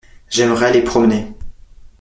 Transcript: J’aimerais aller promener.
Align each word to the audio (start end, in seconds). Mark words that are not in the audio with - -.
J’aimerais 0.31 0.65
aller 0.65 0.81
promener. 0.83 1.27